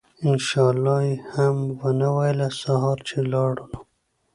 إن 0.25 0.37
شاء 0.47 0.67
الله 0.75 0.97
ئي 1.05 1.13
هم 1.33 1.55
ونه 1.81 2.09
ويله!! 2.17 2.47
سهار 2.61 2.97
چې 3.07 3.17
لاړو 3.31 3.65
نو 3.71 3.79